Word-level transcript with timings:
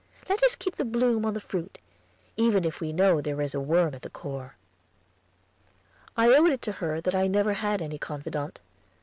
Let 0.27 0.41
us 0.41 0.55
keep 0.55 0.77
the 0.77 0.83
bloom 0.83 1.27
on 1.27 1.35
the 1.35 1.39
fruit, 1.39 1.77
even 2.35 2.65
if 2.65 2.81
we 2.81 2.91
know 2.91 3.21
there 3.21 3.39
is 3.39 3.53
a 3.53 3.59
worm 3.59 3.93
at 3.93 4.01
the 4.01 4.09
core." 4.09 4.55
I 6.17 6.29
owed 6.33 6.49
it 6.49 6.63
to 6.63 6.71
her 6.71 6.99
that 7.01 7.13
I 7.13 7.27
never 7.27 7.53
had 7.53 7.83
any 7.83 7.99
confidante. 7.99 8.59